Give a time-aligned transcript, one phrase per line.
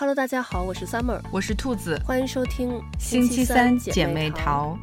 [0.00, 4.74] Hello，大家好，我是 Summer，我是兔子，欢迎收听星期三姐妹淘。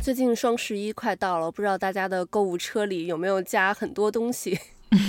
[0.00, 4.56] 最近双十一快到了，不知道大家的购物车里有没有加很多东西？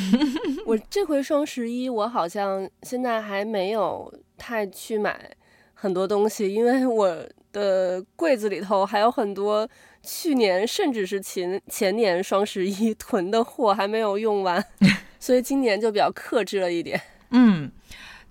[0.66, 5.30] 我这回双十一，我好像现在还没有太去买
[5.76, 7.16] 很多东西，因为我
[7.54, 9.70] 的柜子里头还有很多。
[10.10, 14.64] 去年甚至是前前年双十一 囤的货还没有用完，
[15.20, 17.00] 所以今年就比较克制了一点。
[17.32, 17.70] 嗯，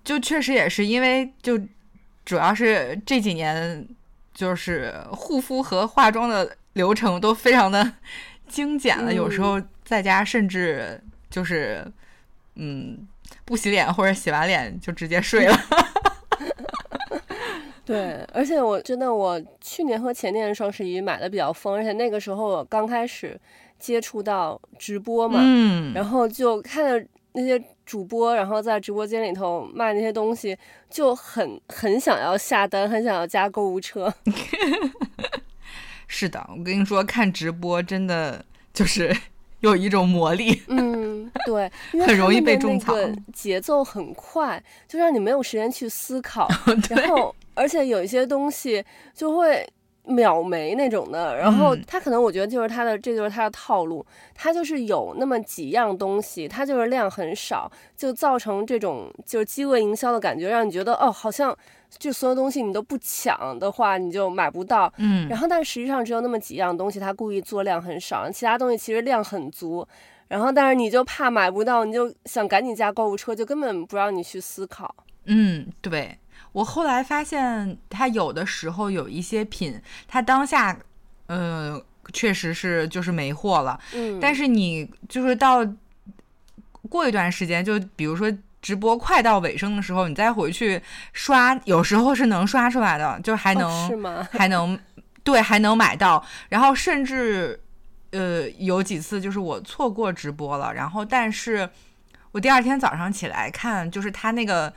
[0.02, 1.60] 就确实也是因为就
[2.24, 3.86] 主要是这几年
[4.32, 7.92] 就是护肤和化妆的流程都非常的
[8.48, 11.84] 精简了，嗯、有时候在家甚至就是
[12.54, 13.06] 嗯
[13.44, 15.58] 不洗脸或者洗完脸就直接睡了。
[17.86, 23.40] 对，而且我真的，我去年和前年双十一买的比较疯，而且那个时候我刚开始
[23.78, 30.58] 接触到直播嘛，嗯，然后就看着那些主播，然后在直播间里头卖那些东西，
[30.90, 34.12] 就很很想要下单，很想要加购物车。
[36.08, 38.44] 是的，我跟你说，看直播真的
[38.74, 39.16] 就是
[39.70, 40.62] 有一种魔力。
[40.68, 41.70] 嗯，对，
[42.06, 42.94] 很容易被种草，
[43.32, 46.48] 节奏很快，就让你没有时间去思考，
[46.90, 47.34] 然后。
[47.58, 49.66] 而且有一些东西就会
[50.04, 61.56] 秒没那种的，然后他可能我觉得就是他的，这就是他的套路，他就是有那么几样东西，他就是量很少，就造成这种就是饥饿营销的感觉，让你觉得哦，好像
[61.98, 64.92] 就所有东西你都不抢的话，你就买不到。
[64.98, 69.86] 嗯，然后但实际上只有那么几样东西，他故意做量很少，其他东西其实量很足，
[70.28, 74.94] 然后但是你就怕买不到，你就想赶紧加购物车，就根本不让你去思考。
[75.24, 76.18] 嗯，对。
[76.52, 79.78] 我后来发现，他有的时候有一些品，
[80.08, 80.78] 他当下，
[81.26, 81.82] 嗯、呃，
[82.12, 83.78] 确实是就是没货了。
[83.92, 84.18] 嗯。
[84.20, 85.66] 但是你就是到
[86.88, 90.80] 过一段时间，就比如说直播快到尾声的时候，你再回去
[91.12, 94.26] 刷，有时候是能刷出来的，就还能、哦、是吗？
[94.32, 94.78] 还能
[95.22, 96.24] 对，还能买到。
[96.48, 97.60] 然后甚至
[98.10, 101.68] 呃有几次就是我错过直播了，然后但是
[102.32, 104.72] 我第二天早上起来看，就是他那个。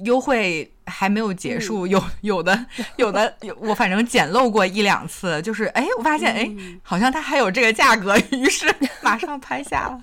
[0.00, 8.66] 优惠还没有结束，有有的有的有，我反正捡漏过一两次，就是哎，我发现哎，好像它还有这个价格，于是
[9.00, 10.02] 马上拍下了。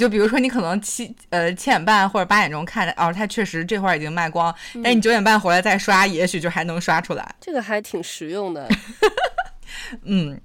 [0.00, 7.34] 就比如说你可能七呃七点半或者八点钟看的，哦，它确实这会儿已经卖光，但你九点半回来再刷，也许就还能刷出来。
[7.40, 8.66] 这个还挺实用的。
[10.04, 10.40] 嗯。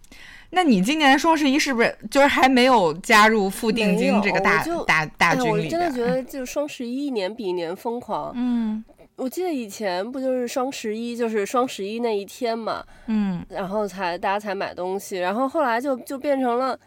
[0.51, 5.65] 那你今年双十一是不是就是还没有加入付定金这个大大大军里？
[5.65, 8.31] 我真的觉得 就是双十一一年比一年疯狂。
[8.35, 8.81] 嗯，
[9.17, 16.79] 我记得以前不就是双十一就是双十一那一天嘛，嗯，然后才大家才买东西，然后后来就就变成了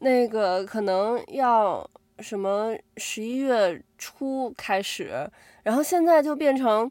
[0.00, 1.88] 那个可能要
[2.18, 5.30] 什么十一月初开始，
[5.62, 6.90] 然后现在就变成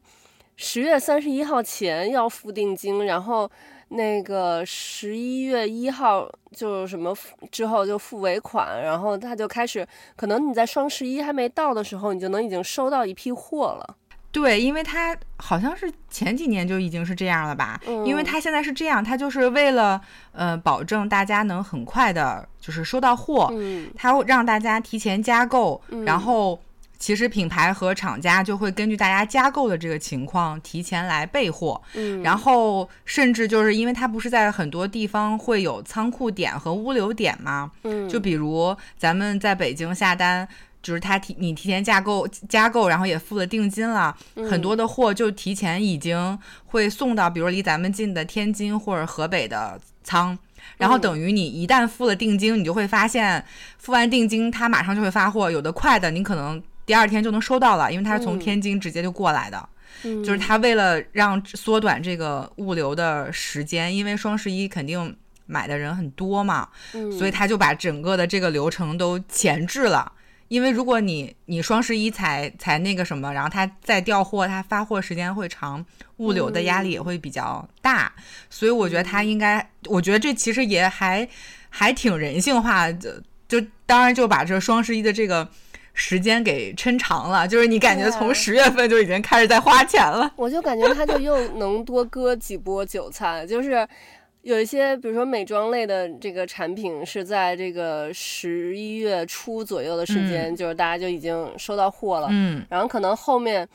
[0.56, 3.50] 十月三十一号前要付定金，然后。
[3.94, 7.14] 那个十一月一号就什么
[7.50, 13.96] 之后就付尾款，然后他就开始，可能你在双十一还没到的时候，你就能已经收到一批货了。
[14.32, 17.80] 对，因为他好像是前几年就已经是这样了吧？
[17.86, 20.00] 嗯，因为他现在是这样，他就是为了
[20.32, 26.58] 呃保证大家能很快的，就是收到货，嗯，他会让大家提前加购，嗯，然后。
[26.98, 37.72] 其实品牌和厂家就会根据大家加购的这个情况提前来备货，嗯，然后甚至就是因为它不是在很多地方会有仓库点和物流点吗？
[37.82, 40.46] 嗯，就比如咱们在北京下单，
[40.82, 50.36] 就是他提你提前加购加购，然后也付了定金了，嗯，很多的货就提前已经会送到，比如离咱们近的天津或者河北的仓，
[50.76, 53.44] 然后等于你一旦付了定金，你就会发现
[53.78, 56.62] 付完定金他马上就会发货，有的快的你可能。
[56.84, 59.68] 第二天就能收到了，因为他是从天津直接就过来的，
[60.02, 65.16] 嗯、就是他为了让缩短这个物流的时间，因为双十一肯定
[65.46, 70.10] 买的人很多嘛，嗯、所以他就把整个的这个流程都前置了。
[70.52, 75.82] 因为如果你你双十一才才那个什么，然后他再调货，他发货时间会长，
[76.18, 78.12] 物流的压力也会比较大，
[78.50, 81.26] 所以我觉得他应该，我觉得这其实也还
[81.70, 85.48] 还挺人性化的，就当然就把这双十一的这个。
[85.94, 90.32] 时间给抻长了，就是你感觉从十月份就已经开始在花钱了。
[90.36, 93.86] 我就感觉他就又能多割几波韭菜，就是
[94.42, 102.28] 有一些，比如说美妆类的这个产品是在这个十一月初左右的时间，嗯、就是大家就已经收到货了。
[102.30, 103.66] 嗯，然后可能后面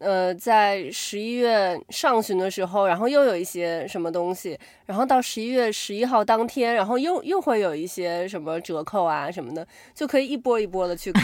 [0.00, 11.20] 呃，在十一月上旬的时候，然后又有一些什么东西，然后到十一月十一号当天，然后又又会有一些什么折扣啊什么的，就可以一波一波的去割。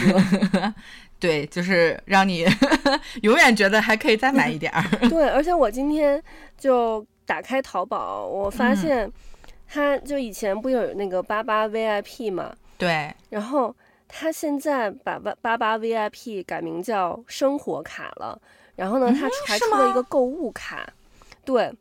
[1.19, 2.45] 对，就是让你
[3.23, 4.83] 永远觉得还可以再买一点儿。
[5.09, 6.21] 对，而且我今天
[6.55, 9.11] 就打开淘宝，我发现
[9.67, 12.55] 它就以前不有那个八八 VIP 嘛？
[12.77, 13.75] 对，然后
[14.07, 18.41] 它现在把八八八 VIP 改名叫生活卡了。
[18.75, 21.73] 然后呢，他还出了一个购物卡，嗯、对，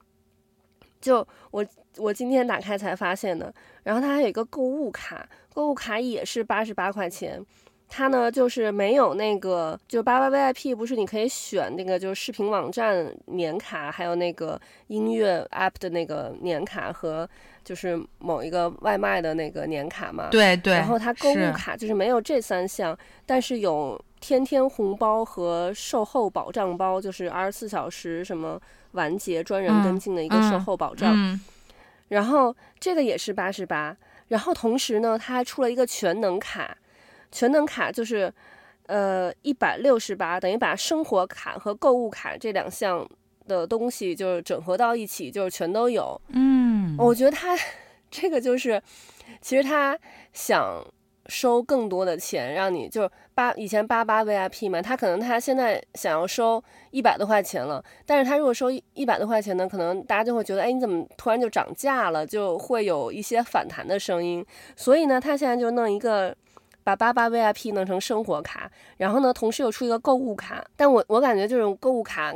[1.00, 1.64] 就我
[1.98, 3.54] 我今天打开才发现的。
[3.82, 7.44] 然后它还有一个购物卡，购物卡也是八十八块钱。
[7.88, 17.28] 它呢就是没有那个，就八八 VIP 不是你可以选那个，就是视频网站年卡，还有那个音乐 app 的那个年卡和
[17.64, 20.28] 就是某一个外卖的那个年卡嘛？
[20.30, 20.74] 对对。
[20.74, 24.00] 然后它购物卡就是没有这三项，但是有。
[24.18, 28.58] 天天红包和售后保障包，就是二十四小时什么
[28.92, 31.12] 完结专人跟进的一个售后保障。
[31.14, 31.40] 嗯嗯、
[32.08, 33.94] 然后这个也是八十八，
[34.28, 36.76] 然后同时呢，它还出了一个全能卡，
[37.30, 38.32] 全能卡就是
[38.86, 43.08] 呃一百六十八，等于把生活卡和购物卡这两项
[43.46, 46.20] 的东西就是整合到一起，就是全都有。
[46.28, 47.56] 嗯，我觉得他
[48.10, 48.82] 这个就是，
[49.40, 49.98] 其实他
[50.32, 50.84] 想。
[51.28, 56.62] 收更多的钱，让你就是八以前八八 VIP 嘛，他可能他现在想要收
[56.92, 64.46] 一百多块钱了，但是他如果收一百多块钱呢，可能大家就会觉得，哎，你怎么突然就涨价了，就会有一些反弹的声音。
[64.76, 66.32] 所以呢，他现在就弄一个
[66.86, 70.64] 把八八 VIP 弄成生活卡，然后呢，同时又出一个购物卡。
[70.76, 72.32] 但我我感觉这种购物卡。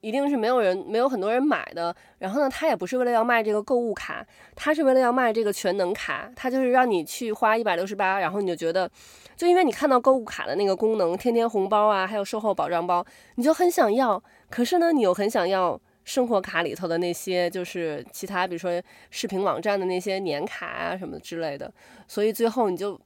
[0.00, 1.92] 一定是没有人，没有很多人买的。
[2.18, 4.24] 然后呢，他也不是为了要卖这个购物卡，
[4.54, 6.30] 他是为了要卖这个全能卡。
[6.36, 8.88] 他就是让你去花一百六十八，然后你就觉得，
[9.36, 13.04] 就因为你看到购物卡的那个功能，天天红包啊，还有售后保障包，
[13.34, 14.22] 你就很想要。
[14.48, 18.80] 可是呢，你又很想要生活卡里头的那些，就是其他，比如说
[19.10, 21.72] 视频网站的那些年卡啊什么之类的。
[22.06, 22.96] 所以最后你就。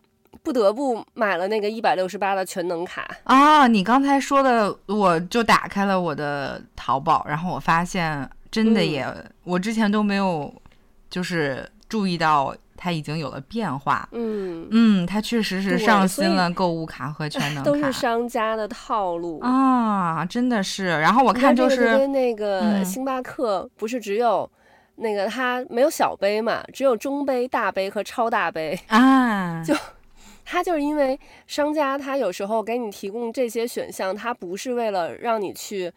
[0.42, 3.66] 不得不买了那个一百六十八的全能卡啊！
[3.68, 10.52] 你刚才说的，我就打开了我的淘宝，然后我发现真的也，嗯、我之前都没有
[11.08, 14.08] 就是注意到它已经有了变化。
[14.12, 20.24] 嗯嗯，它确实是上新了购物卡和全 能卡，都是商家的套路啊！
[20.24, 20.86] 真的是。
[20.86, 24.50] 然后我看就是跟那个星巴克不是只有
[24.96, 29.72] 那个它没有小杯嘛，只有中杯、大杯和超大杯啊， 就。
[30.52, 35.90] 他就是因为商家，他有时候给你提供这些选项，他不是为了让你去，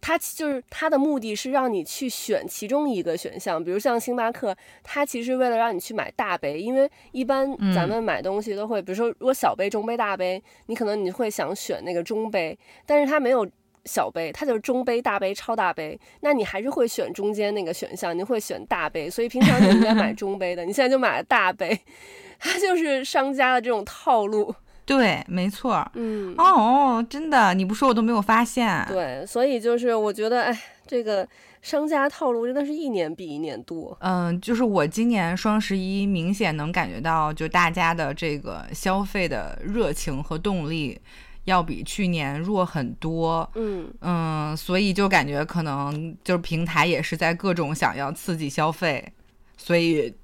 [0.00, 3.62] 他就是他的目的是让你去选其中一个选项。
[3.62, 12.56] 比如像星巴克，他其实为了让你去买大杯，因为一般咱们买东西都会，比如说如果小杯、中杯、大杯，你可能你会想选那个中杯，
[12.86, 13.44] 但是他没有
[13.88, 21.80] 小杯，它就是中杯、大杯、超大杯，那你还是会选中间那个选项，你会选大杯，所以平常你应该买 中杯的，你现在就买了大杯。
[22.38, 24.54] 它就是商家的这种套路，
[24.86, 31.26] 对，没错，嗯，哦，真的，你不说我都没有发现，对，所以就是我觉得，哎，这个
[31.62, 41.00] 商家套路真的是一年比一年多，嗯，就是我今年双十一明显能感觉到，就大家的这个消费的热情和动力
[41.48, 49.12] 要比去年弱很多，嗯嗯，所以就感觉可能就是平台也是在各种想要刺激消费，
[49.56, 50.14] 所以。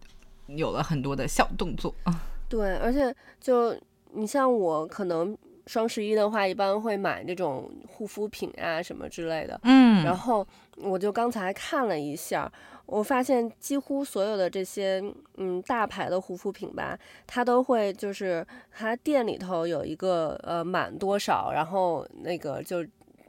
[0.49, 1.93] 有了很多的小动作，
[2.50, 3.75] 对，而且就
[4.12, 5.35] 你像我，可能
[5.66, 12.50] 双十一的话，一般会买那种护肤品啊什么之类的，嗯，然后我就刚才看了一下，
[12.87, 15.02] 我发现几乎所有的这些
[15.37, 22.85] 嗯大牌的护肤品吧，它都会就是它店里头有一个呃满多少，然后那个就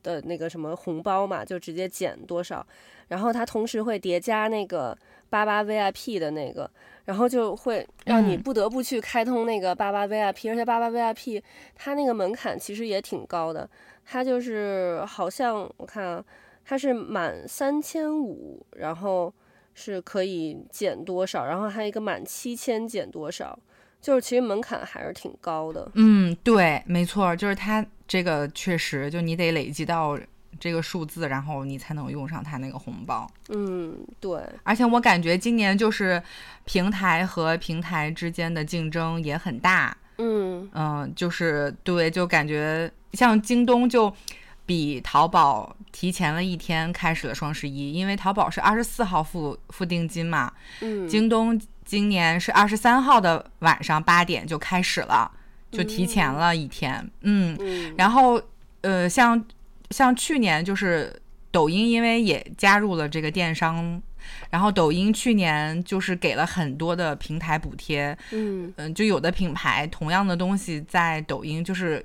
[0.06, 2.66] 的那个什么红包嘛，就直接减多少，
[3.08, 4.96] 然后它同时会叠加那个
[5.30, 6.70] 八八 VIP 的那个。
[7.06, 11.40] 然后就会让你不得不去开通那个八八 VIP，嗯，而且八八 VIP
[11.76, 13.70] 它那个门槛其实也挺高的，
[14.04, 16.26] 它就是好像我看啊，
[16.66, 19.32] 它是满三千五，然后
[19.76, 23.56] 是可以减多少，然后还有一个满七千减多少，
[24.02, 25.88] 就是其实门槛还是挺高的。
[25.94, 30.18] 嗯，对，没错，就是它这个确实就你得累积到。
[30.58, 33.30] 这个数字，然后你才能用上它那个红包。
[33.50, 34.42] 嗯，对。
[34.64, 36.24] 而且我感觉今年就是
[36.64, 39.96] 平台和平台之间的竞争也很大。
[40.18, 44.12] 嗯嗯，就是对，就感觉像京东就
[44.66, 50.50] 比淘宝提前了一天开始了双十一，因为淘宝是二十四号付付定金嘛。
[50.80, 51.06] 嗯。
[51.06, 55.30] 京东今年是二十三号的晚上八点就开始了，
[55.72, 57.10] 就提前了一天。
[57.22, 57.58] 嗯。
[57.60, 57.94] 嗯。
[57.98, 58.42] 然后
[58.82, 59.44] 呃，像。
[59.92, 61.16] 像去年就是
[61.52, 64.02] 抖音，因为也加入了这个电商，
[64.50, 72.04] 然后抖音去年就是给了很多的平台补贴，嗯嗯，就有的品牌同样的东西在抖音就是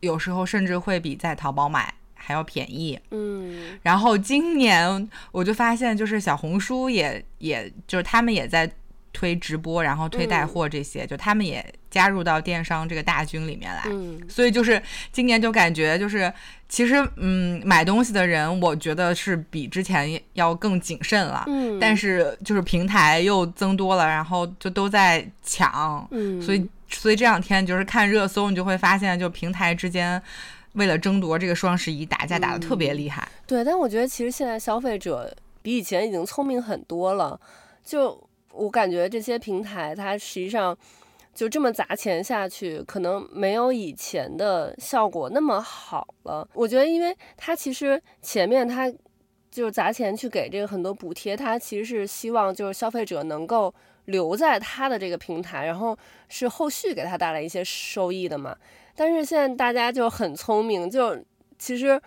[0.00, 8.70] 有时候甚至会比在淘宝买还要便宜，嗯，然后今年我就发现就是小红书也也就是他们也在。
[9.12, 13.82] 推直播，然后推带货这些，嗯、就他们也加入到电商这个大军里面来。
[13.86, 14.80] 嗯，所以就是
[15.12, 16.32] 今年就感觉就是，
[16.68, 21.44] 其实嗯，买东西的人我觉得是比之前要更谨慎了。
[21.48, 26.06] 嗯，但是就是平台又增多了，然后就都在抢。
[26.12, 30.22] 嗯，所以所以这两天就是看热搜，你就会发现，就平台之间
[30.74, 33.22] 为了争夺这个双十一打架打得特别厉害。
[33.22, 33.42] 嗯。
[33.48, 37.38] 对，但我觉得其实现在消费者比以前已经聪明很多了，
[37.84, 38.29] 就。
[38.60, 40.76] 我感觉这些平台，它实际上
[41.34, 46.46] 就这么砸钱下去，可能没有以前的效果那么好了。
[46.52, 48.92] 我觉得，因为它其实前面它
[49.50, 53.74] 就是砸钱去给这个很多补贴，它其实是希望就是消费者能够
[54.04, 55.96] 留在它的这个平台，然后
[56.28, 58.54] 是后续给它带来一些收益的嘛。
[58.94, 61.18] 但是现在大家就很聪明，就
[61.58, 61.98] 其实。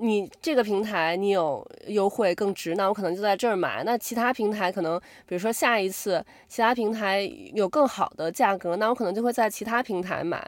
[0.00, 3.84] 你这个平台你有优惠更值，那我可能就在这儿买。
[3.84, 7.20] 那其他平台可能，比如说下一次其他平台
[7.52, 10.42] 有更好的价格，那我可能就会在其他平台买。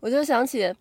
[0.00, 0.74] 我就想起，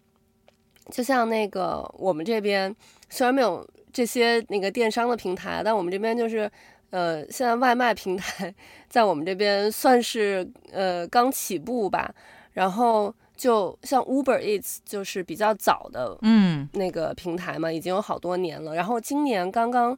[0.89, 2.75] 就像那个我们这边
[3.09, 6.49] 虽然没有这些那个电商的平台，但我们这边就是，
[6.89, 8.53] 呃，现在外卖平台
[8.89, 12.13] 在我们这边算是呃刚起步吧，
[12.53, 13.13] 然后。
[13.37, 18.73] 就像 Uber Eats 就是比较早的，嗯，那个平台嘛，嗯、已经有好多年了。
[18.73, 19.95] 然后今年刚刚，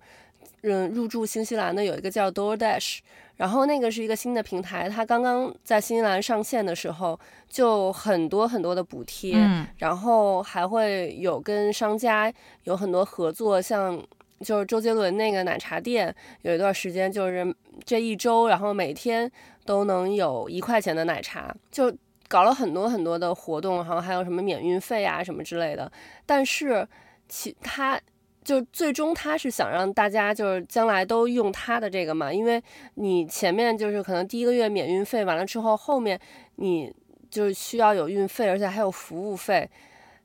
[0.63, 2.99] 嗯，入驻新西兰的有一个叫 DoorDash，
[3.37, 7.17] 然后那个是一个新的平台，它刚刚在新西兰上线的时候，
[7.47, 12.31] 就很多很多的补贴，嗯、然后还会有跟商家
[12.65, 13.97] 有很多合作，像
[14.41, 17.55] 就是周杰伦那个奶茶店，有一段时间就是
[17.85, 19.31] 这一周，然后每天
[19.63, 21.95] 都能有一块钱的奶茶，就。
[22.29, 25.91] 搞了很多很多的活动，然后还有什么免运费啊什么之类的。
[26.27, 26.87] 但是
[27.27, 27.99] 其他
[28.43, 36.19] 就最终他是想让大家就是将来都用他的这个嘛，因为你前面就是可能第一个月免运费完了之后，后面
[36.57, 36.93] 你
[37.31, 39.67] 就需要有运费，而且还有服务费。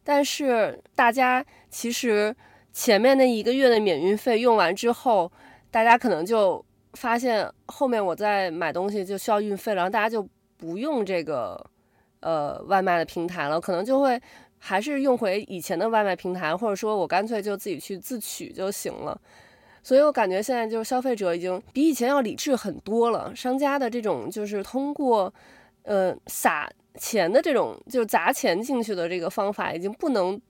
[0.04, 2.36] 但是大家其实
[2.72, 5.32] 前面那一个月的免运费用完之后，
[5.70, 11.70] 大家可能就发现后面我在买东西就需要运费了，然后大家就不用这个。
[12.24, 14.18] 呃，外卖的平台了，可能就会
[14.58, 19.20] 还是用回以前的外卖平台，或者说我干脆就自己去自取就行了。
[19.82, 23.36] 所以我感觉现在就是消费者已经比以前要理智很多了。
[23.36, 25.32] 商家的这种就是通过
[25.82, 26.66] 呃撒
[26.96, 30.40] 钱的这种就是砸钱进去的这个方法，已经不能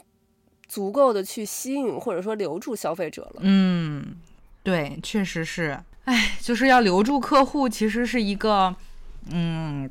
[0.69, 3.41] 足够的去吸引或者说留住消费者了。
[3.41, 4.15] 嗯，
[4.63, 5.77] 对，确实是。
[6.05, 8.77] 哎，就是要留住客户，其实是一个
[9.33, 9.91] 嗯。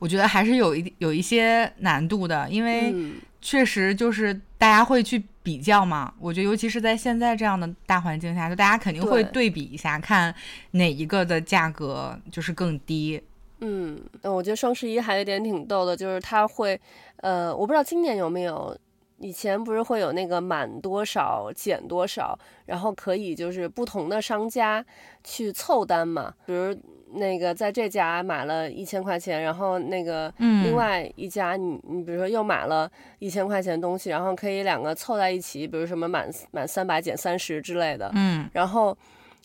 [0.00, 2.92] 我觉得还是有一有一些难度的，因为
[3.40, 6.12] 确实就是大家会去比较嘛。
[6.18, 10.34] 我觉得尤其是在现在这样的大环境下，就大家肯定会对比一下，看
[10.72, 13.22] 哪一个的价格就是更低。
[13.60, 16.80] 嗯，我觉得双十一还有一点挺逗的，就是它会，
[17.16, 18.74] 呃，我不知道今年有没有，
[19.18, 24.82] 以前不是会有那个满多少减多少，然后可以就是不同的商家
[25.22, 26.74] 去凑单嘛，比如。
[27.14, 38.96] 那个在这家买了一千块钱，然后那个另外一家你，你你比如说又买了一千块钱东西，然后可以两个凑在一起，比如什么满满三百减三十之类的，嗯，然后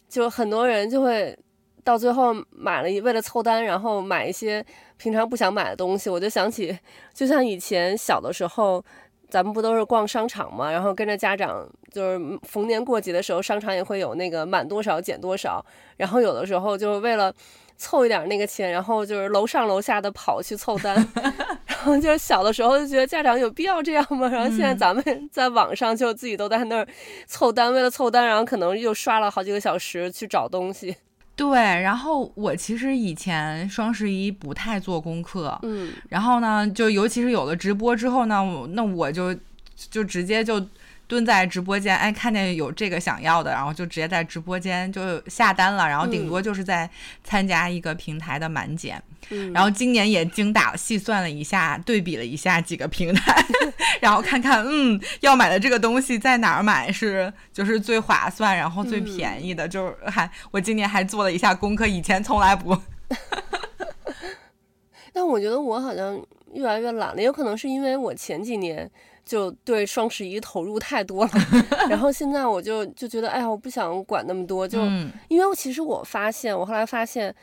[0.07, 1.37] 就很多人就会
[1.83, 4.65] 到最后买了一，为了凑单，然后买一些
[4.97, 6.09] 平常不想买的东西。
[6.09, 6.77] 我就想起，
[7.13, 8.83] 就像以前小的时候。
[9.29, 10.71] 咱们不都是逛商场嘛？
[10.71, 15.65] 然后跟着家长，就是逢年过节的时候，商场也会有那个满多少减多少。
[15.97, 17.33] 然后有的时候就是为了
[17.77, 20.95] 凑一点那个钱，然后就是楼上楼下的跑去凑单。
[21.67, 24.27] 然后就是小的时候就觉得家长有必要这样吗？
[24.27, 26.87] 然后现在咱们在网上就自己都在那儿
[27.27, 30.95] 凑单，为了凑单，然后可能又刷了好几个小时去找东西。
[31.35, 39.35] 对，然后我其实以前双十一不太做功课，嗯，然后呢，就尤其是有了直播之后呢，那我就
[39.89, 40.65] 就直接就。
[41.07, 46.89] 蹲在直播间，哎，看见有这个想要的，然后就直接在直播间就下单了，然后顶多就是在
[47.23, 49.01] 参加一个平台的满减。
[49.29, 53.45] 嗯，然后今年也精打细算了一下，对比了一下几个平台，
[54.01, 62.75] 然后看看，嗯，要买的这个东西在哪儿买是就是最划算，然后最便宜的，嗯、就是还我今年还做了一下功课，以前从来不。
[65.13, 66.19] 但我觉得我好像
[66.53, 68.89] 越来越懒了，有可能是因为我前几年。
[69.25, 71.31] 就对双十一投入太多了，
[71.89, 77.35] 然后现在我就就觉得，哎呀，我不想管那么多，就、嗯、因为其实我发现，我后来发现，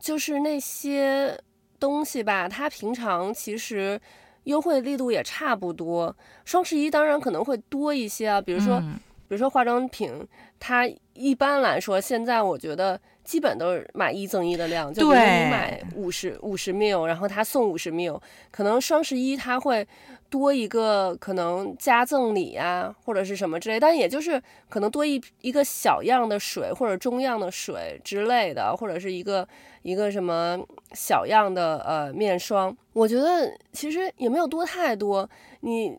[0.00, 1.38] 就是那些
[1.78, 4.00] 东西吧，它平常其实
[4.44, 8.94] 优惠力度也差不多，双十一当然可能会多一些啊，比如说，嗯、
[9.28, 10.26] 比如说化妆品，
[10.58, 13.00] 它一般来说现在我觉得。
[13.26, 18.20] 基本都是买一赠一的量，就比如你买五十五十 ml，然后他送五十 ml，
[18.52, 19.86] 可能双十一他会
[20.30, 29.46] 多一个可能加赠礼啊，或者是什么之类，但也就是可能多一一个小样的水或者中样的水之类的，或者是一个
[29.82, 30.58] 一个什么
[30.92, 35.28] 小样的呃面霜，我觉得其实也没有多太多，
[35.60, 35.98] 你。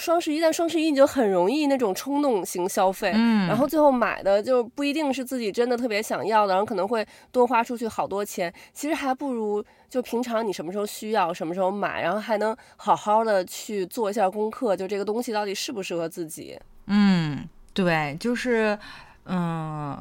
[0.00, 8.52] 双十一，但双十一你就很容易那种冲动型消费，嗯，然后最后买的就不一定是自己真的特别想要的，然后可能会多花出去好多钱。
[8.72, 16.58] 其实还不如就平常你什么时候需要什么时候买，然后还能好好的去做一下功课，就这个东西到底适不适合自己。
[16.86, 18.78] 嗯，对，就是
[19.26, 19.96] 嗯，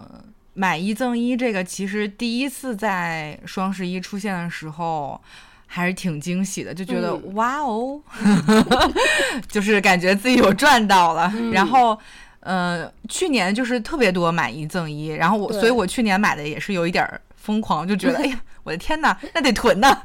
[0.53, 5.21] 买一赠一这个其实第一次在双十一出现的时候。
[5.71, 8.01] 还是挺惊喜的，就觉得、嗯、哇哦，
[9.47, 11.31] 就是感觉自己有赚到了。
[11.35, 11.97] 嗯、然后，
[12.39, 20.01] 呃，去年就是特别多买一赠一，然后我，所以我去年买的也是有一点疯狂，就觉得 哎呀，我的天哪，那得囤呐。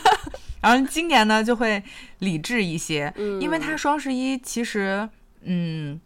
[0.60, 1.82] 然后今年呢就会
[2.18, 5.08] 理智一些，嗯、因为它双十一其实
[5.44, 5.98] 嗯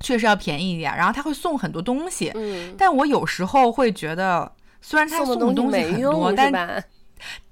[0.00, 2.32] 确实要便宜一点，然后它会送很多东西。
[2.34, 6.82] 嗯、但我有时候会觉得，虽然它送的东西很多，但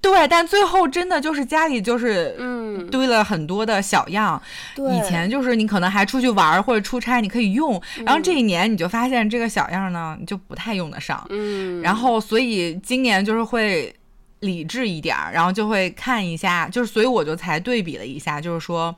[0.00, 4.40] 对，但最后真的就是家里就是嗯堆了很多的小样。
[4.76, 7.80] 嗯、以前就是你可能还出去玩或者出差，你可以用。
[7.98, 11.26] 嗯、然后这一年你就发现这个小样呢，你就不太用得上。
[11.30, 11.80] 嗯。
[11.80, 13.94] 然后所以今年就是会
[14.40, 18.94] 理智一点，然后就会看一下，就是所以我就才对比了一下，就是说，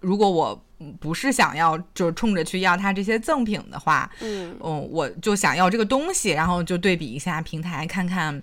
[0.00, 0.58] 如果我
[0.98, 8.42] 不是想要就冲着去要它这些赠品的话，嗯嗯，我就想要这个东西，然后就对比一下平台，看看。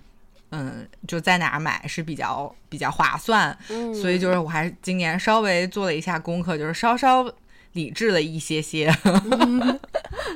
[0.50, 7.28] 嗯，就在哪儿买是比较比较划算，嗯，所以就是我还是今年稍微做了一下功课，就是稍稍
[7.72, 8.88] 理智了一些些。
[9.04, 9.80] 嗯、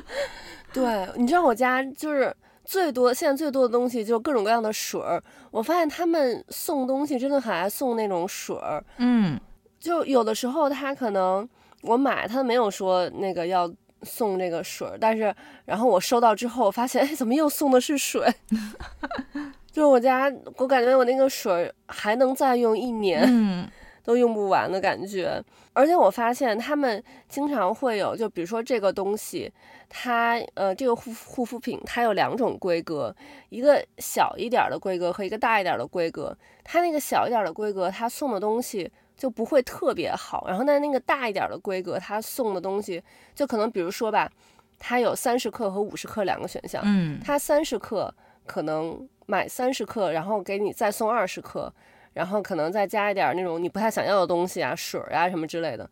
[0.73, 2.35] 对，你知道我家就是
[2.65, 9.39] 最多现在最多的东西就是各种各样的水儿，我发现他们送东西真的很爱送那种水儿，嗯，
[9.79, 11.47] 就有的时候他可能
[11.81, 13.71] 我买他没有说那个要
[14.03, 15.33] 送这个水儿，但是
[15.65, 18.31] 然后我收到之后发现，哎，怎么又送的是水？
[19.71, 23.65] 就是我家，我感觉我那个水还能再用一年，嗯，
[24.03, 25.41] 都用不完的感觉。
[25.71, 29.49] 而且我发现他们经常会有，就比如说这个东西，
[29.87, 33.15] 它呃这个护护肤品它有两种规格，
[33.47, 36.37] 一个小一点的规格和一个大一点的规格。
[36.65, 40.45] 它那个小一点的规格，它送的东西就不会特别好。
[40.49, 43.01] 然后那那个大一点的规格，它送的东西
[43.33, 44.29] 就可能比如说吧，
[44.77, 48.13] 它有三十克和五十克两个选项，嗯，它三十克
[48.45, 49.07] 可能。
[49.31, 51.73] 买三十克，然后给你再送二十克，
[52.11, 55.89] 然后可能再加一点那种你不太想要的东西啊，水啊什么之类的，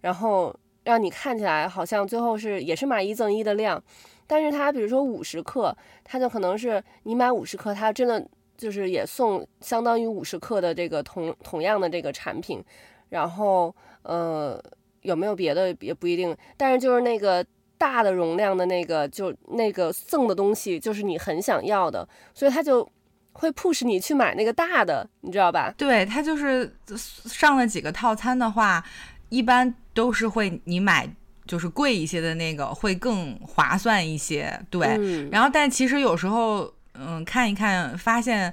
[0.00, 3.80] 然后让你看起来好像最后是也是买一赠一的量，
[4.26, 5.72] 但是它比如说五十克，
[6.02, 8.26] 它就可能是你买五十克，它真的
[8.56, 12.60] 就是也送相当于五十克的这个同同样的这个产品，
[13.10, 13.72] 然后
[14.02, 14.60] 呃
[15.02, 17.46] 有没有别的也不一定，但是就是那个。
[17.80, 22.86] 大的容量的那个，就那个赠的东西，就是你很想要的，所以他就
[23.32, 25.72] 会 push 你去买那个大的，你知道吧？
[25.78, 26.76] 对，他就是
[27.24, 28.84] 上了几个套餐的话，
[29.30, 31.08] 一般都是会你买
[31.46, 34.60] 就是贵一些的那个会更划算一些。
[34.68, 38.52] 对，嗯、然后但其实有时候，嗯，看一看发现，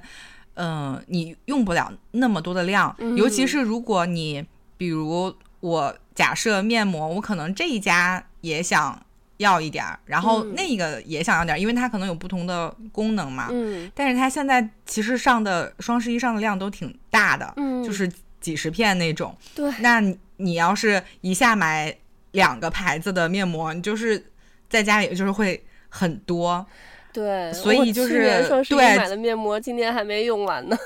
[0.54, 4.42] 嗯，你用不了那么多的量，嗯、尤其是如果你
[4.78, 8.98] 比如我假设面膜，我可能这一家也想。
[9.38, 13.48] 要一点儿，然后那个也想要点儿，嗯、因为它可能有不同的功能嘛。
[13.50, 13.90] 嗯。
[13.94, 19.36] 但是它现在其实上的双十一上的量都挺大的，嗯，就是几十片那种。
[19.54, 19.72] 对。
[19.80, 20.00] 那
[20.36, 21.96] 你要是一下买
[22.32, 24.30] 两个牌子的面膜，你就是
[24.68, 26.66] 在家里就是会很多。
[27.12, 27.52] 对。
[27.52, 30.76] 所以就是对买的面膜，今年还没用完呢。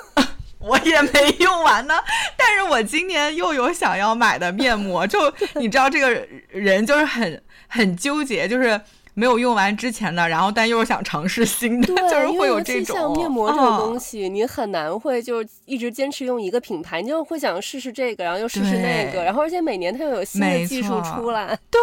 [0.63, 1.95] 我也没用完呢，
[2.37, 7.43] 但是我今年又有想要买的面膜， 就你知道这个人就是很。
[7.75, 8.79] 很纠结，就是
[9.15, 12.95] 没有用完之前的，然后但又是想尝试新的， 就是会有这种。
[12.95, 21.59] 像面膜这种东西，哦、你很难会就一直坚持用一个品牌，你就会想试试这个，然后又试试那个，然后而且每年它又有新的技术出来。
[21.71, 21.81] 对，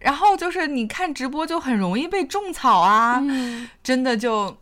[0.00, 4.56] 然后就是你看直播就很容易被种草啊，嗯、真的就，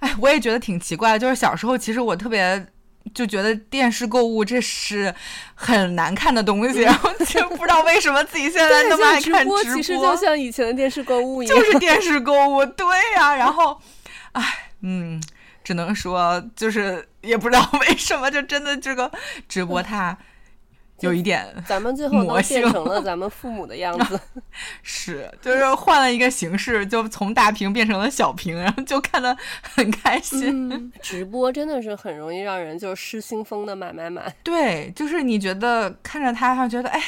[0.00, 2.66] 哎，我也觉得挺奇怪的，就是小时候其实我特别
[3.14, 5.14] 就觉得电视购物这是
[5.54, 9.62] 很难看的东西， 然后就不知道为什么自己现在那么爱看直播。
[9.62, 13.36] 直播其实就像以前的电视购物一样，就是电视购物， 对呀、啊。
[13.36, 13.80] 然后，
[14.32, 14.42] 哎，
[14.82, 15.20] 嗯，
[15.64, 19.10] 只能说就是也不知道 为什么，就真的这个
[19.48, 20.16] 直播它。
[21.00, 24.20] 有一点，咱们最后都变成了咱们父母的样子，
[24.82, 30.70] 是，就是换了一个形式，就从大屏变成了小屏，然后就看得很开心。
[30.70, 34.34] 嗯、直播真的是很容易让人就失心疯的买买买。
[34.42, 37.00] 对，就是你觉得看着他，他觉得哎，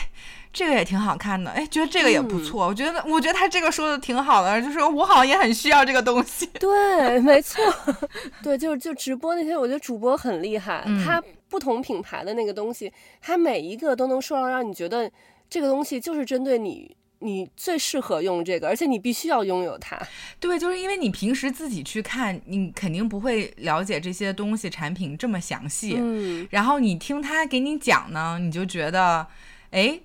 [0.53, 2.65] 这个也挺好看的，哎，觉得这个也不错。
[2.65, 6.47] 嗯、我觉得，我觉得他这个说的挺好的，就是我好像也很需要这个东西。
[6.59, 7.63] 对，没错，
[8.43, 11.23] 对，就就直播那些，我觉得主播很厉害，嗯、他。
[11.51, 15.11] 不同品牌的那个东西，他每一个都能说到让你觉得
[15.49, 20.01] 这个东西就是针对你，你最适合用这个，而且你必须要拥有它。
[20.39, 25.97] 对，就是因为你平时自己去看，你肯定不会了解这些东西产品这么详细。
[25.99, 29.27] 嗯，然后你听他给你讲呢，你就觉得，
[29.73, 29.99] 哎，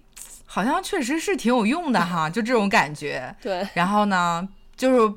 [0.46, 3.36] 好像确实是挺有用的哈， 就这种感觉。
[3.42, 3.68] 对。
[3.74, 5.14] 然后呢，就是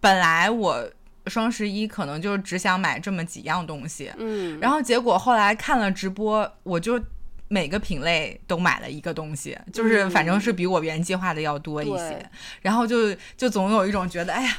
[0.00, 0.90] 本来我。
[1.28, 7.02] 双十一可能就只想买这么几样东西，嗯，然后结果后来看了直播，我就
[7.48, 12.30] 每个品类都买了一个东西，就是反正是比我原计划的要多一些，嗯、
[12.62, 14.56] 然后就就总有一种觉得，哎呀，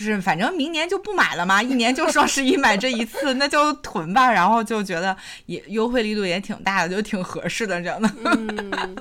[0.00, 8.10] 就是反正明年就不买了嘛，一年就双十一买这一次，那就囤吧，然后就觉得也优惠力度也挺大的，就挺合适的，真的。
[8.24, 8.96] 嗯，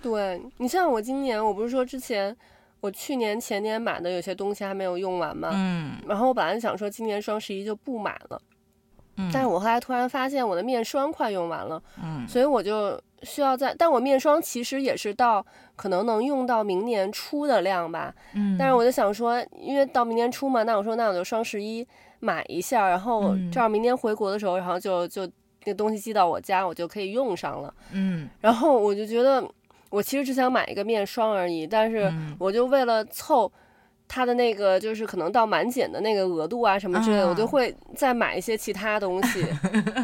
[0.00, 2.36] 对，你像我今年，我不是说之前。
[2.80, 8.40] 我去年前年买的有些东西还没有用完嘛，嗯，然后我本来想说今年双十一就不买了，
[9.16, 15.44] 嗯，但是我后来突然发现我的面霜快用完了，嗯，所以我就需要在，但我面霜其实也是到
[15.76, 21.86] 可能能用到明年初的量吧，嗯，但是我就想说，因为到明年初嘛，那我说那我就双十一
[22.18, 25.30] 买一下，然后这样明年回国的时候，然后就就
[25.64, 29.46] 那东西寄到我家，我就可以用上了，嗯，然后我就觉得。
[29.88, 33.50] 我其实只想买一个面霜而已，但是我就为了凑
[34.08, 39.44] 它的那个，就是可能到满减的那个额度啊什么之类的，我就会再买一些其他东西，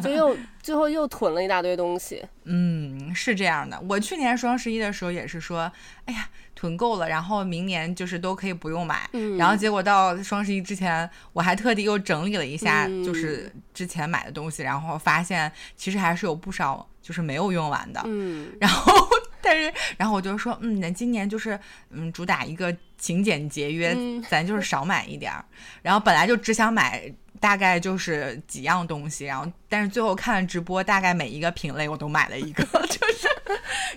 [0.03, 2.23] 就又 最后又囤了一大堆东西。
[2.45, 3.81] 嗯，是这样的。
[3.89, 5.71] 我去年双十一的时候也是说，
[6.07, 9.09] 哎呀，囤够了，然后明年就是都可以不用买。
[9.13, 18.03] 嗯，然后结果到双十一之前，我还特地又整理了一下，就是之前买的东西，然后发现其实还是有不少就是没有用完的。
[18.05, 18.93] 嗯，然后。
[19.45, 21.59] 但是，然后我就说，嗯，那今年就是，
[21.91, 25.45] 嗯，主打一个勤俭节约，嗯、咱就是少买一点儿。
[25.83, 33.29] 然后本来就只想买大概就是几样东西，然后但是最后看了直播，大概每一个品类我都买了一个， 就是，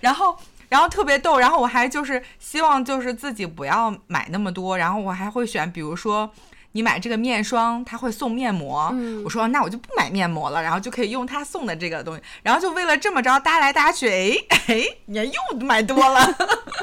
[0.01, 6.33] 然后然后特别逗，然后我还就是希望就是自己不要买那么多，然后我还会选，比如说。
[6.75, 8.89] 你买这个面霜，他会送面膜。
[8.91, 12.21] 嗯、我说那我就不买面膜了，然后就可以用他送的这个东西。
[12.43, 16.19] 然后就为了这么着搭来搭去，哎哎，你看又买多了。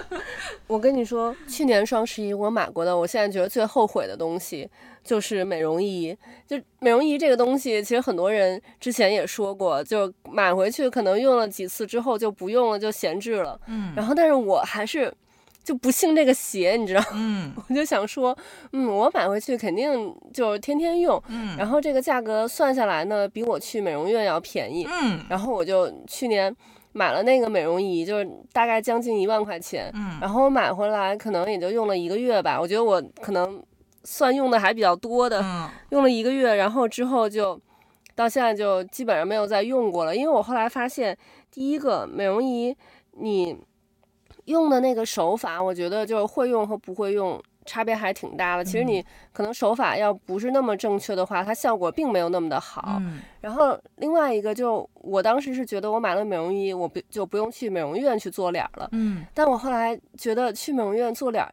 [0.66, 4.66] 我跟你说，去年双十一我买过的，我现在觉得最后悔的东西
[5.04, 6.16] 就是美容仪。
[6.48, 13.60] 就美容仪这个东西，其实很多人之前也说过，就买回去可能用了几次之后就不用了，就闲置了。
[13.66, 15.12] 嗯，然后但是我还是。
[15.64, 17.02] 就不信这个邪，你知道？
[17.14, 18.36] 嗯， 我就想说，
[18.72, 26.54] 嗯，我买回去肯定就是天天用，嗯，然后这个价格算下来呢，比我去美容院要便宜，嗯，然后我就去年
[26.92, 33.62] 买了那个美容仪，就是大概将近一万块钱，嗯，然后我买回来可能也就用了一个月吧，我觉得我可能
[34.02, 37.60] 算用的还比较多的，嗯，用了一个月，然后之后就
[38.16, 41.16] 到现在就基本上没有再用过了，因为我后来发现，
[41.52, 42.76] 第一个美容仪
[43.12, 43.56] 你。
[44.46, 48.64] 用的那个手法，我觉得就是会用和不会用差别还挺大的。
[48.64, 52.96] 其实你可能手法要不是那么正确的话，它效果并没有那么的好。
[53.00, 53.20] 嗯。
[53.40, 58.88] 然后另外一个就，我当时是觉得我买了美容仪，我不就不用去美容院去做脸了。
[58.92, 59.24] 嗯。
[59.32, 61.46] 但我后来觉得去美容院做脸，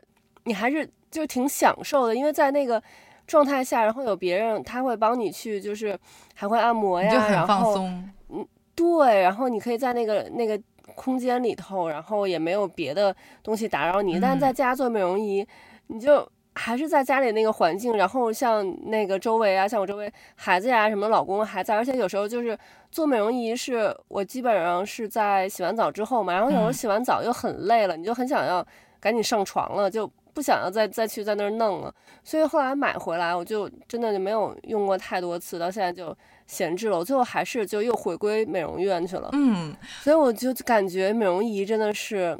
[0.45, 2.81] 你还是就是挺享受的，因为在那个
[3.27, 5.95] 状态下，然后有别人他会帮你去，就是
[6.33, 8.09] 还会按摩呀，就很放松。
[8.29, 10.59] 嗯，对，然后你可以在那个那个。
[10.95, 14.17] 空间里头，然后也没有别的东西打扰你。
[14.17, 15.45] 嗯、但在家做美容仪，
[15.87, 22.57] 你就还是在家里那个环境，然后像那个周围啊，像我周围孩子呀、啊、什么，老公还在，而且有时候就是
[22.91, 28.65] 做美容仪，是我基本上是在洗完澡之后嘛，然后有时候洗完澡又很累了，嗯、你就很想要
[28.99, 31.93] 赶紧上床了，就不想要再再去在那儿弄了。
[32.23, 36.15] 所以后来买回来，我就真的就没有用过太多次，到现在就。
[36.49, 39.29] 闲置了，我最后还是就又回归美容院去了。
[39.33, 39.71] 嗯，
[40.01, 42.35] 所以我就感觉美容仪真的是，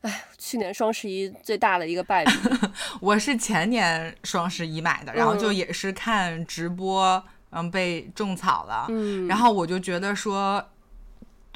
[0.00, 2.32] 哎，去年双十一最大的一个败笔。
[2.98, 10.64] 我是前年双十一买的，然后就也是看直播嗯被种草了，嗯，然后我就觉得说，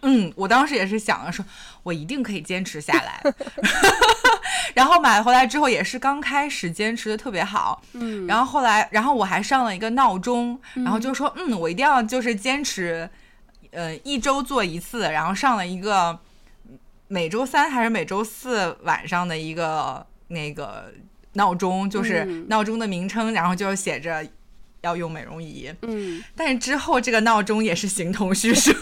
[0.02, 1.42] 嗯，我当时也是想着说，
[1.82, 3.22] 我一定可以坚持下来。
[4.72, 13.08] 然后买回来之后也是刚开始坚持的特别好，嗯，然后后来，然后我还上了一个闹钟，然后就说，嗯，我一定要就是坚持，
[13.70, 16.18] 呃，一周做一次，然后上了一个
[17.08, 20.92] 每周三还是每周四晚上的一个那个
[21.34, 24.26] 闹钟，就是闹钟的名称，然后就写着
[24.80, 28.72] 要用美容仪，嗯，但是之后这个闹钟也是形同虚设。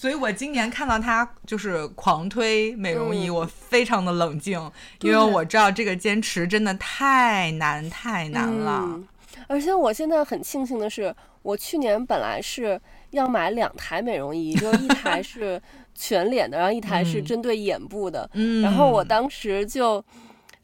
[0.00, 4.58] 所以我今年看到他就是狂推美容仪，嗯、我非常的冷静，
[5.02, 8.80] 因为我知道这个坚持真的太难太难了。
[8.82, 9.06] 嗯、
[9.46, 15.60] 而且我现在很庆幸的是，我去年本来是要买两台美容仪，就一台 是
[15.94, 18.26] 全脸的，然后一台是针对眼部的。
[18.32, 20.02] 嗯、然后我当时就，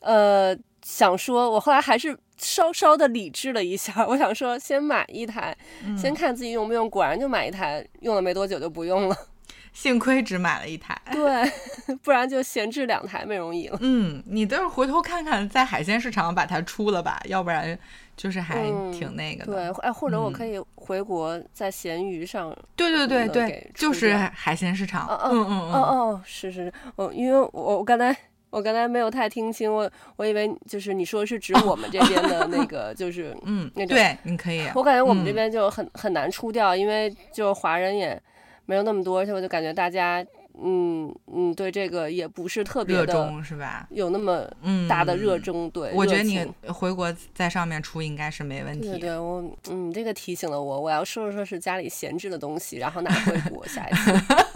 [0.00, 6.88] 呃，想说，我后来还是稍稍的理智了一下，我想说先买一台，嗯、先看自己用不用。
[6.88, 9.16] 果然就买一台，用了没多久就不用了。
[9.72, 13.76] 幸亏只买了一台，对， 不然就闲置两台美容仪了。
[13.82, 17.78] 嗯，你倒是回头看看，在海鲜市场把它出了吧，要不然
[18.16, 19.52] 就是还挺那个的。
[19.52, 22.56] 嗯、对，哎，或者我可以回国在闲鱼上、嗯。
[22.74, 25.06] 对对对对，就是海鲜市场。
[25.10, 28.16] 嗯嗯嗯嗯，是是是，哦，因为我我刚才
[28.56, 34.66] 我刚才没有太听清，我我以为就是你说是指我们这边的那个， 就是嗯，那对，你可以。
[34.74, 38.20] 我感觉我们这边就很很难出掉，因为就华人也。
[38.68, 40.26] 没有那么多，而且我就感觉大家，
[40.60, 43.86] 嗯嗯，对这个也不是特别的热衷，是吧？
[43.90, 44.44] 有那么
[44.88, 45.92] 大的热衷，嗯、对。
[45.94, 48.90] 我觉得你回国在上面出应该是没问题。
[48.90, 49.40] 对对，我
[49.70, 53.64] 嗯，这个提醒了我，我要收拾收拾家里闲置的东西，然后拿回国。
[53.68, 54.12] 下一次，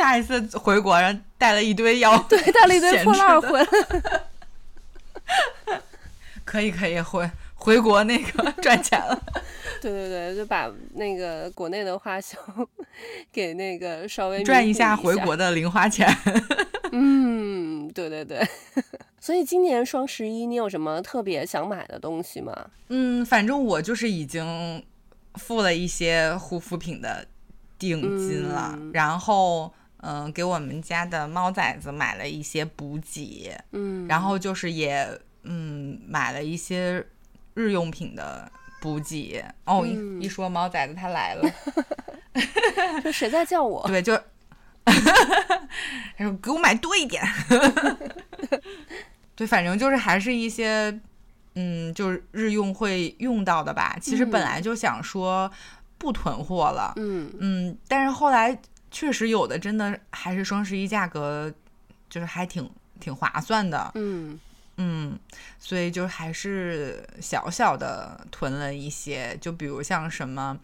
[0.00, 3.66] 下一次回国，然后带了一堆药 对，带了一堆破烂回来。
[6.42, 9.22] 可以可以回回国那个赚钱了。
[9.82, 12.38] 对对对，就把那个国内的花销
[13.30, 16.08] 给那个稍微赚一下回国的零花钱。
[16.92, 18.42] 嗯，对对对。
[19.20, 22.54] 所以今年双十一你有什么特别想买的东西吗？
[22.88, 24.82] 嗯，反正我就是已经
[25.34, 27.26] 付了一些护肤品的
[27.78, 35.06] 定金了，嗯、然后嗯、呃，给我们家的猫崽子买了一些补给，嗯，然后就是也
[35.42, 37.04] 嗯买了一些
[37.54, 38.50] 日用品的。
[38.82, 39.44] 补给。
[39.66, 41.52] 哦，嗯、一说猫崽子他来了，
[43.04, 43.84] 说谁在叫我？
[43.88, 44.16] 对，就
[44.86, 47.22] 他 说给我买多一点，
[49.36, 50.98] 对，反正就是还是一些
[51.56, 53.98] 嗯，就是日用会用到的吧。
[54.00, 55.50] 其实本来就想说
[55.98, 57.30] 不囤货了，嗯。
[57.38, 58.58] 嗯，但是后来
[58.90, 61.52] 确实有的真的还是双十一价格
[62.08, 64.38] 就是还挺挺划算的，嗯。
[64.82, 65.18] 嗯，
[65.58, 70.58] 所以就还是小小的囤了一些，就比如像什么，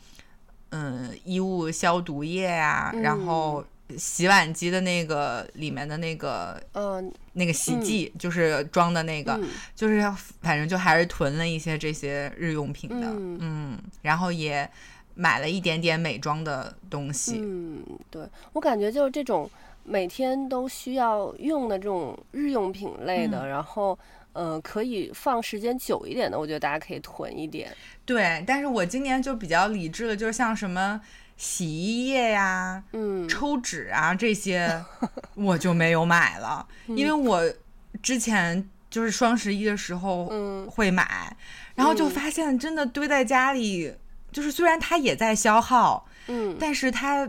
[0.71, 3.63] 嗯，衣物消毒液啊，嗯、然后
[3.99, 10.01] 洗碗机的那个里面的那个，呃，那个洗剂、嗯、就是装的那个，嗯、就是
[10.41, 14.67] 反正就还是囤了一些这些日用品的，嗯，嗯，然后也
[15.17, 17.41] 买了一点点美妆的东西。
[17.43, 19.51] 嗯，对，我感觉就是这种。
[19.89, 23.97] 每天都需要用的这种日用品类的，嗯、然后，
[24.33, 27.73] 呃，可以放时间久一点的，我觉得大家可以囤一点。
[28.05, 31.01] 对，但是我今年就比较理智的，就是像什么
[31.37, 34.85] 洗衣液呀、嗯，抽纸啊这些，
[35.37, 37.49] 我就没有买了， 嗯、因为我
[38.03, 40.27] 之前就是双十一的时候
[40.69, 41.37] 会买，嗯、
[41.77, 43.99] 然后就发现真的堆在家里，嗯、
[44.37, 47.27] 就是虽然它也在消耗，嗯，但是它。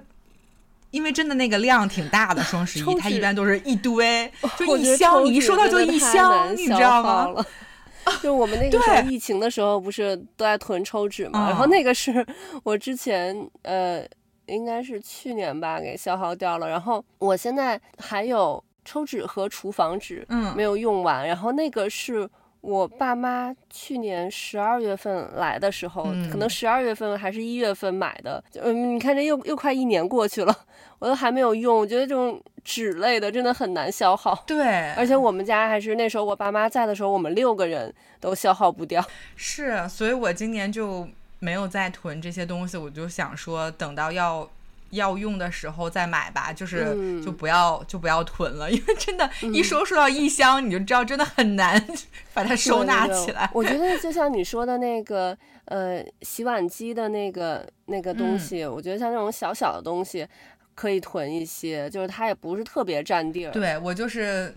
[0.89, 7.45] 因为真的那个量挺大的， 双十一它一般都是一堆， 就一箱，你一收到就一箱，你知道吗？
[8.23, 11.49] 就我们那个时候疫情的时候，不是都在囤抽纸嘛？
[11.49, 12.25] 然后那个是
[12.63, 14.01] 我之前呃，
[14.45, 16.69] 应该是去年吧，给消耗掉了。
[16.69, 21.27] 然后我现在还有抽纸和厨房纸，嗯，没有用完。
[21.27, 22.27] 然后那个是。
[22.67, 28.43] 我爸妈去年十二月份来的时候，嗯、可能十二月份还是一月份买的。
[28.61, 30.53] 嗯，你看这又又快一年过去了，
[30.99, 31.77] 我都还没有用。
[31.77, 34.43] 我觉得这种纸类的真的很难消耗。
[34.45, 39.01] 对，而且我们家还是那时候我爸妈在的时候，我们六个人都消耗不掉。
[39.37, 41.07] 是，所以我今年就
[41.39, 42.75] 没有再囤这些东西。
[42.75, 44.49] 我就想说，等到要。
[44.91, 51.81] 要用的时候再买吧，就是就不要、嗯、就不要囤了，因为真的，一收收到一箱，嗯、你就知道真的很难
[52.33, 53.49] 把它收纳起来。
[53.53, 60.27] 我觉得就像你说的那个，呃，洗碗机的那个那个东西，嗯、我觉得像那种小小的东西
[60.75, 63.51] 可以囤一些，就是它也不是特别占地儿。
[63.51, 64.55] 对，我就是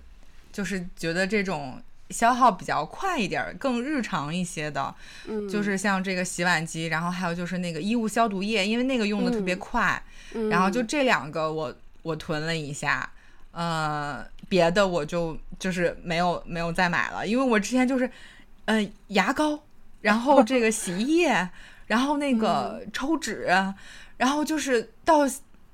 [0.52, 1.80] 就是觉得这种
[2.10, 4.94] 消耗比较快一点，更日常一些的，
[5.26, 10.02] 嗯，就是像这个洗碗机，然后还有就是那个衣物消毒液，因为那个用的特别快，
[10.34, 13.08] 嗯、然后就这两个我我囤了一下，
[13.52, 18.10] 呃，别的我就就是没有没有再买了，因为我之前就是，
[18.66, 19.58] 呃，牙膏，
[20.00, 21.48] 然后这个洗衣液，
[21.86, 23.74] 然后那个抽纸，嗯、
[24.16, 25.28] 然后就是到。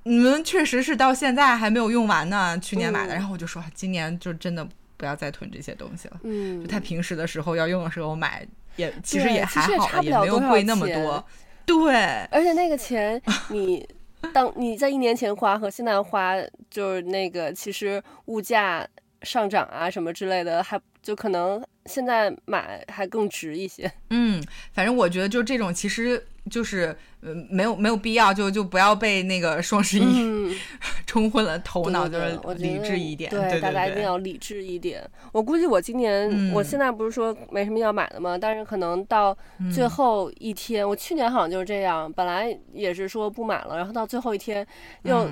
[0.08, 4.64] 你们确实是到现在还没有用完呢，去年买的，嗯、然后我就说今年就真的
[4.96, 6.20] 不要再囤这些东西了。
[6.24, 11.24] 嗯，就他平时的时候要用的时候买，也其实也还好，也，也没有贵那么多。
[11.64, 11.94] 对，
[12.30, 13.86] 而且那个钱你
[14.32, 16.34] 当你在一年前花和现在花，
[16.70, 18.86] 就是那个其实物价
[19.22, 23.90] 上涨啊什么之类的，还就可能现在买还更值一些。
[24.10, 26.26] 嗯，反正我觉得就这种其实。
[26.48, 30.56] 就是，呃，没有没有必要，就就不要被那个双十一
[31.04, 33.28] 冲昏了头脑，就是理智一点。
[33.28, 35.02] 对，大家一定要理智一点。
[35.32, 38.38] 我估计我今年，嗯、我现在不是说没什么要买的吗？
[38.38, 39.36] 但是可能到
[39.74, 44.64] 最后一天，嗯、我去年好像就是这样，本来也是说不买了，然后到最后一天
[45.02, 45.28] 又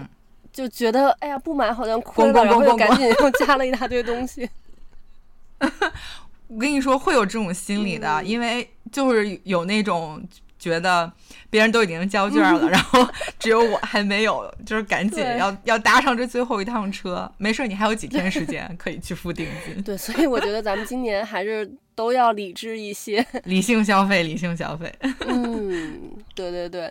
[0.55, 4.49] 就觉得，嗯、哎呀，不买好像亏了，然后又赶紧又加了一大堆东西。
[6.49, 10.27] 我跟你说，会有这种心理的，嗯、因为就是有那种。
[10.57, 11.12] 觉得
[11.51, 13.07] 别人都已经交卷了，嗯、 然后
[13.38, 17.31] 只有我还没有，就是赶紧要要搭上这最后一趟车。
[17.37, 19.83] 没事，你还有几天时间可以去付定金。
[19.83, 24.90] 对，所以我觉得咱们今年还是都要理智一些， 理性消费，理性消费。
[25.27, 26.01] 嗯，
[26.35, 26.90] 对对对